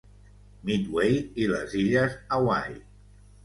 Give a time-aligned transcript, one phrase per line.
[0.69, 2.79] Midway i les illes Hawaii.